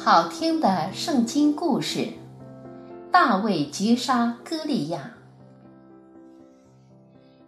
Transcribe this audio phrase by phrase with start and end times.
[0.00, 2.12] 好听的圣经故事：
[3.10, 5.14] 大卫击杀歌利亚。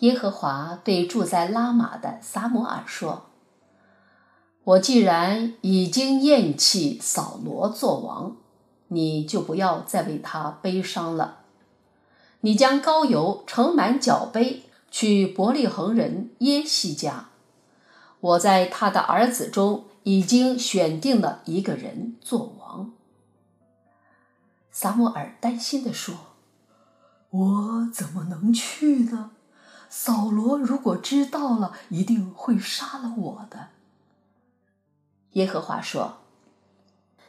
[0.00, 3.30] 耶和华对住在拉玛的撒母耳说
[4.62, 8.36] ：“我既然已经厌弃扫罗作王，
[8.88, 11.38] 你就不要再为他悲伤了。
[12.42, 17.30] 你将膏油盛满脚杯，去伯利恒人耶西家。
[18.20, 22.92] 我在他的儿子中。”已经选定了一个人做王。
[24.70, 26.14] 撒母耳担心地说
[27.30, 29.32] ：“我怎么能去呢？
[29.88, 33.68] 扫罗如果知道了，一定会杀了我的。”
[35.32, 36.18] 耶和华说：“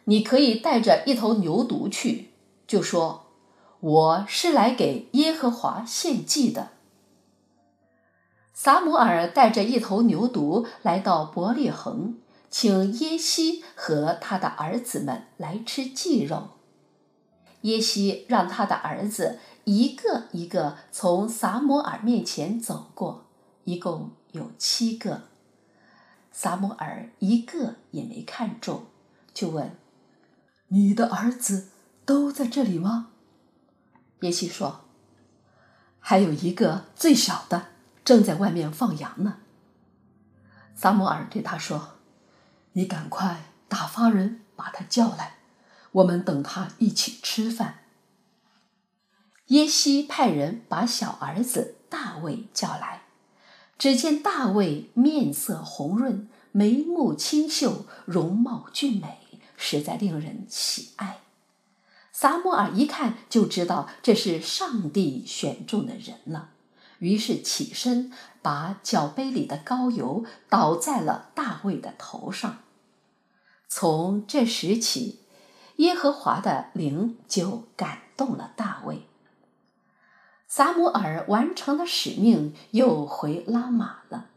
[0.05, 2.31] 你可以带着一头牛犊去，
[2.67, 3.27] 就说
[3.79, 6.71] 我是来给耶和华献祭的。”
[8.53, 12.17] 撒母耳带着一头牛犊来到伯利恒。
[12.49, 16.51] 请耶西和他的儿子们来吃祭肉。
[17.61, 23.25] 耶西让他的儿子一个一个从撒摩耳面前走过，
[23.63, 25.23] 一共有七个。
[26.31, 28.85] 撒摩耳一个也没看中，
[29.33, 29.75] 就问
[30.69, 31.69] ：“你的儿子
[32.05, 33.09] 都在这里吗？”
[34.21, 34.81] 耶西说
[35.99, 37.69] ：“还有一个最小的
[38.03, 39.37] 正在外面放羊呢。”
[40.75, 41.94] 撒摩尔对他说。
[42.77, 45.35] 你赶快打发人把他叫来，
[45.93, 47.79] 我们等他一起吃饭。
[49.47, 53.03] 耶西派人把小儿子大卫叫来，
[53.77, 61.19] 只见大卫面色红润，眉目清秀，容貌俊美，实在令人喜爱。
[62.11, 66.49] 撒母耳一看就知道这是上帝选中的人了，
[66.99, 68.11] 于是起身
[68.41, 72.63] 把角杯里的膏油倒在了大卫的头上。
[73.67, 75.19] 从这时起，
[75.77, 79.07] 耶和华的灵就感动了大卫。
[80.47, 84.27] 撒母耳完成了使命，又回拉玛了。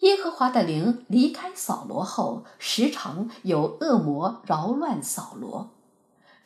[0.00, 5.70] 耶和华的灵离开扫罗后，时常有恶魔扰乱扫罗。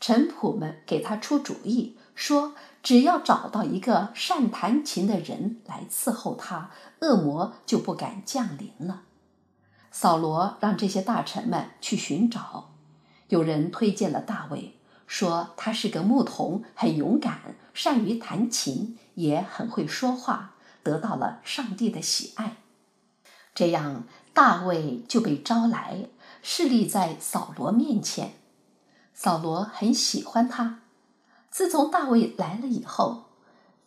[0.00, 9.02] 臣仆们给他出主意，说只要找到一个善弹琴的人来伺候他，恶魔就不敢降临了。
[9.94, 12.72] 扫罗让这些大臣们去寻找，
[13.28, 22.56] 有人推荐了大卫，说他是个牧童，很勇敢，善于弹琴，也很会说话，得到了上帝的喜爱。
[23.54, 26.08] 这样，大卫就被招来，
[26.42, 28.32] 侍立在扫罗面前。
[29.12, 30.80] 扫罗很喜欢他。
[31.52, 33.26] 自从大卫来了以后，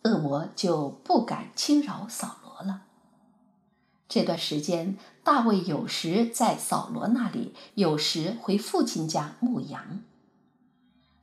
[0.04, 2.84] 恶魔就不敢轻扰扫罗了。
[4.08, 10.00] 这段时间，大卫有时在扫罗那里，有时回父亲家牧羊。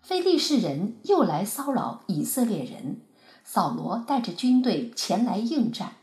[0.03, 3.01] 非利士人又来骚扰以色列人，
[3.43, 5.95] 扫罗带着军队前来应战，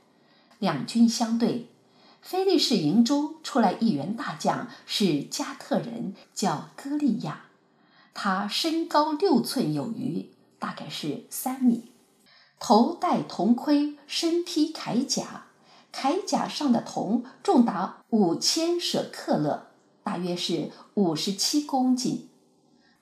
[0.59, 1.69] 两军相对，
[2.21, 7.45] 非利士营中出来一员大将，是加特人，叫歌利亚，
[8.13, 11.93] 他身高六寸有余，大概是三米，
[12.59, 15.45] 头戴铜盔，身披铠甲。
[15.93, 19.67] 铠甲上的铜重达五千舍克勒，
[20.03, 22.29] 大约是五十七公斤。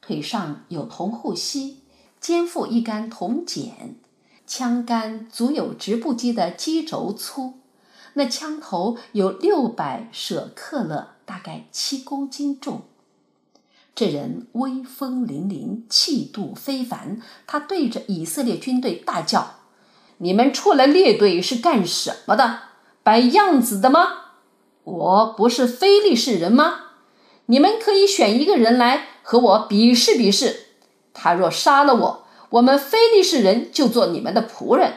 [0.00, 1.78] 腿上有铜护膝，
[2.20, 3.94] 肩负一杆铜锏，
[4.46, 7.54] 枪杆足有直布机的机轴粗。
[8.14, 12.82] 那枪头有六百舍克勒，大概七公斤重。
[13.94, 17.20] 这人威风凛凛，气度非凡。
[17.46, 19.60] 他对着以色列军队大叫
[20.18, 22.69] ：“你们出来列队是干什么的？”
[23.02, 24.08] 摆样子的吗？
[24.84, 26.74] 我不是非利士人吗？
[27.46, 30.66] 你们可以选一个人来和我比试比试。
[31.12, 34.92] 他若杀了我，我们非利士人就做你们的仆人；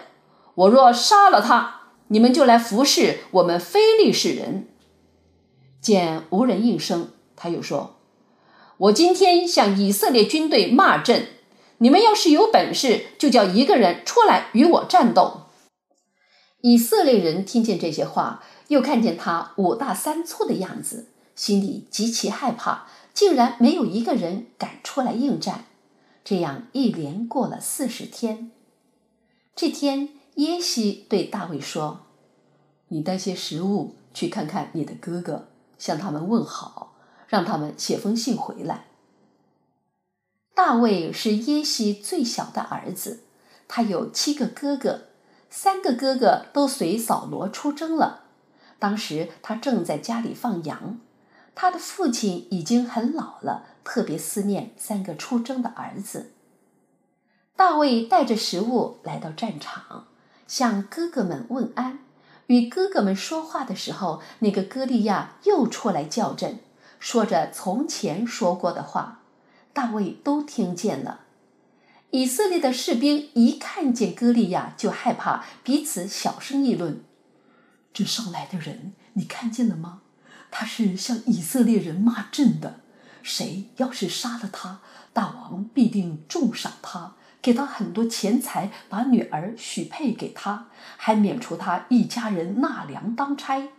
[0.55, 4.67] 我若杀了他，你们就来服侍我们非利士人。
[5.81, 7.97] 见无人应声，他又说
[8.77, 11.27] ：“我今天向以色列军队骂阵，
[11.79, 15.41] 你们要是有本事，就叫一个人出来与我战斗。”
[16.65, 25.65] 以色列人听见这些话，又看见他五大三粗的样子，心里极其害怕，竟然没有一个人敢出来应战。
[26.23, 28.49] 这样一连过了四十天。
[29.53, 32.05] 这天，耶西对大卫说
[32.87, 36.95] ：“你带些食物去看看你的哥哥，向他们问好，
[37.27, 38.85] 让他们写封信回来。”
[40.55, 43.25] 大卫是耶西最小的儿子，
[43.67, 45.07] 他有七个哥哥。
[45.55, 48.21] 三个哥哥都随扫罗出征了。
[48.79, 50.99] 当时他正在家里放羊，
[51.53, 56.31] 他的父亲已经很老了，特别思念三个出征的儿子。
[57.55, 60.07] 大卫带着食物来到战场，
[60.47, 61.99] 向哥哥们问安。
[62.47, 66.57] 与哥哥们说话的时候，那个歌利亚又出来叫阵，
[66.97, 69.19] 说着从前说过的话，
[69.71, 71.19] 大卫都听见了。
[72.13, 77.03] 以色列的士兵一看见歌利亚就害怕，彼此小声议论
[77.91, 80.03] ：“这上来的人，你看见了吗？
[80.51, 82.81] 他是向以色列人骂阵的。
[83.23, 84.81] 谁要是杀了他，
[85.11, 93.69] 大王必定重赏他。”给他很多钱财，把女儿许配给他，还免除他一家人纳粮当差。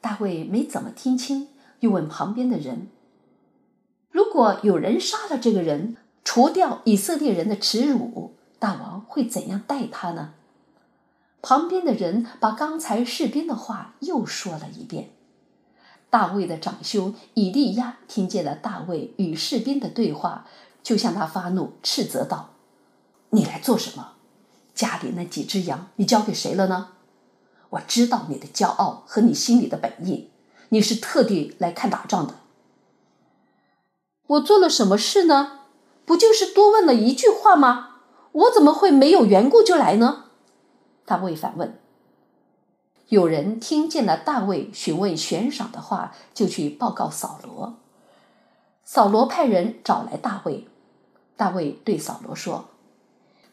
[0.00, 1.48] 大卫没怎么听清，
[1.80, 2.88] 又问旁边的人
[4.10, 10.34] ：“如果有人杀了这个人，除掉以色列人的耻辱，大王会怎样待他呢？”
[11.40, 15.10] 旁边的人把刚才士兵的话又说了一遍。
[16.10, 20.48] 大卫的长兄以利押听见了大卫与士兵的对话，
[20.82, 22.54] 就向他发怒，斥责道。
[23.30, 24.14] 你来做什么？
[24.74, 26.88] 家里那几只羊，你交给谁了呢？
[27.70, 30.30] 我知道你的骄傲和你心里的本意，
[30.70, 32.34] 你是特地来看打仗的。
[34.26, 35.55] 我做了什么事呢？
[36.06, 37.96] 不就是多问了一句话吗？
[38.32, 40.26] 我怎么会没有缘故就来呢？
[41.04, 41.78] 大卫反问。
[43.08, 47.76] 有人听见了大卫询问悬赏的话，就去报告扫罗。
[48.84, 50.66] 扫罗派人找来大卫，
[51.36, 52.66] 大卫对扫罗说。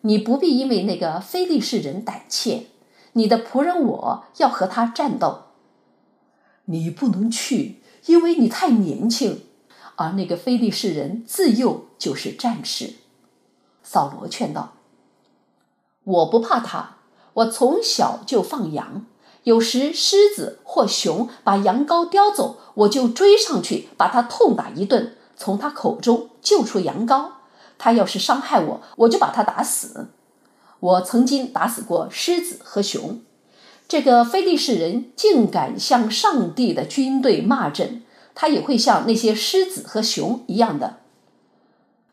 [0.01, 2.67] 你不必因为那个非利士人胆怯，
[3.13, 5.43] 你的仆人我要和他战斗。
[6.65, 9.43] 你不能去，因为你太年轻，
[9.95, 12.95] 而那个非利士人自幼就是战士。
[13.83, 14.73] 扫罗劝道
[16.03, 16.97] ：“我不怕他，
[17.33, 19.05] 我从小就放羊，
[19.43, 27.31] 有时狮子或熊把羊羔叼走，我就追上去把他痛打一顿，从他口中救出羊羔。”
[27.79, 30.07] 他要是伤害我，我就把他打死。
[30.79, 33.21] 我曾经打死过狮子和熊。
[33.89, 38.02] 这个非利士人竟敢向上帝的军队骂阵，
[38.35, 40.97] 他也会像那些狮子和熊一样的。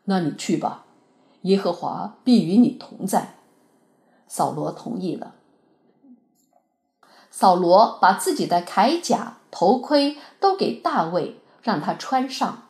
[0.05, 0.85] 那你去吧，
[1.43, 3.35] 耶和华必与你同在。
[4.27, 5.35] 扫罗同意了。
[7.29, 12.63] 扫罗把自己的铠甲、头盔都给大卫，让他穿上。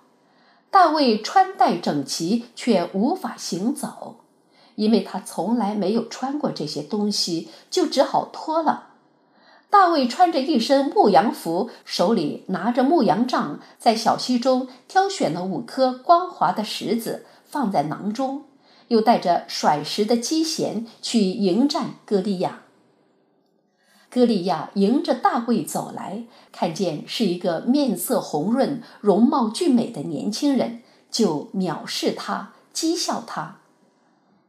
[0.69, 4.17] 大卫穿戴整齐，却无法行走，
[4.75, 8.90] 因为他从来没有穿过这些东西，就只好脱了。
[9.71, 18.43] 大卫穿着一身牧羊服，手里拿着牧羊杖，在小溪中挑选了五颗光滑的石子，放在囊中，
[18.89, 22.63] 又带着甩石的机弦去迎战歌利亚。
[24.09, 33.59] 歌利亚迎着大卫走来，看见是一个面色红润、容貌俊美的年轻人，就藐视他，讥笑他：“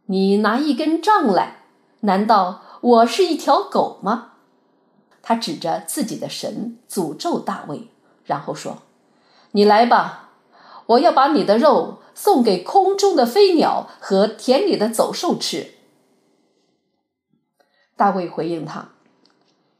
[0.06, 1.58] 你拿一根杖来，
[2.00, 4.30] 难道我是一条狗吗？”
[5.22, 7.88] 他指着自己的神诅咒大卫，
[8.24, 8.82] 然后说
[9.52, 10.30] ：“你来吧，
[10.86, 15.74] 我要把你的肉送给空中的飞鸟和田里的走兽吃。”
[17.96, 18.88] 大卫回应他。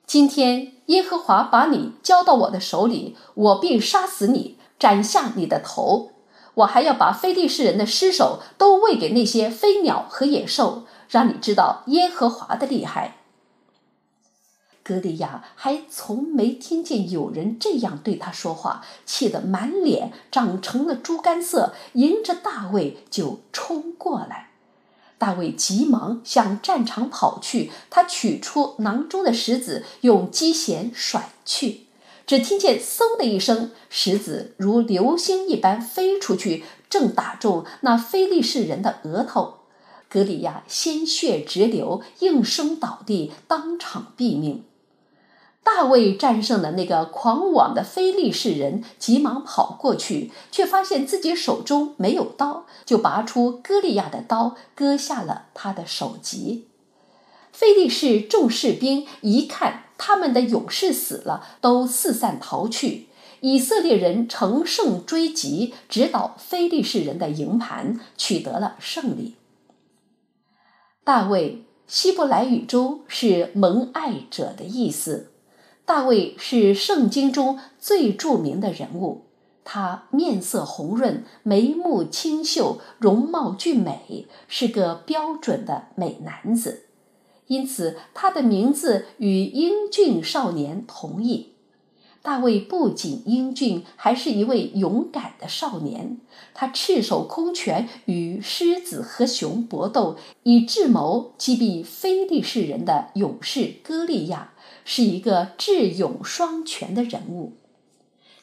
[0.07, 6.13] 今天耶和华把你交到我的手里，我必杀死你，斩下你的头。
[6.55, 13.22] 我还要把非利士人的尸首都喂给那些飞鸟和野兽，让你知道耶和华的厉害。
[14.85, 24.51] 格里亚还从没听见有人这样对他说话，气得满脸长成了猪肝色，迎着大卫就冲过来。
[25.19, 31.83] 大卫急忙向战场跑去，他取出囊中的石子，用机弦甩去。
[32.27, 39.59] 只听见“嗖”的一声，石子如流星一般飞出去，正打中那非利士人的额头。
[40.09, 44.65] 格里亚鲜血直流，应声倒地，当场毙命。
[45.65, 56.67] 大卫战胜了那个狂妄的非利士人，急忙跑过去，却发现自己手中没有刀，就拔出歌利亚的刀，割下了他的首级。
[57.53, 63.09] 非利士众士兵一看他们的勇士死了，都四散逃去。
[63.41, 69.35] 以色列人乘胜追击，直捣非利士人的营盘，取得了胜利。
[71.05, 75.32] 大卫，希伯来语中是蒙爱者的意思。
[75.95, 79.27] 大卫是圣经中最著名的人物，
[79.63, 86.87] 他面色红润，眉目清秀，容貌俊美，是个标准的美男子，
[87.47, 91.52] 因此他的名字与英俊少年同义。
[92.23, 96.19] 大卫不仅英俊，还是一位勇敢的少年。
[96.55, 104.53] 他赤手空拳与狮子和熊搏斗，以智谋击毙非利士人的勇士歌利亚，
[104.85, 107.55] 是一个智勇双全的人物。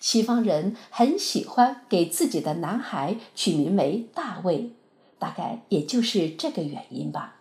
[0.01, 4.71] 西方人很喜欢给自己的男孩取名为大卫，
[5.17, 7.38] 大概也就是这个原因吧。